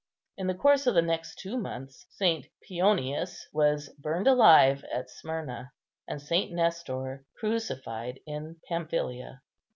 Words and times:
In 0.35 0.47
the 0.47 0.55
course 0.55 0.87
of 0.87 0.95
the 0.95 1.03
next 1.03 1.37
two 1.37 1.59
months 1.59 2.07
St. 2.09 2.47
Pionius 2.67 3.41
was 3.53 3.87
burned 3.99 4.25
alive 4.25 4.83
at 4.91 5.11
Smyrna, 5.11 5.73
and 6.07 6.19
St. 6.19 6.51
Nestor 6.51 7.23
crucified 7.37 8.19
in 8.25 8.59
Pamphylia. 8.67 9.43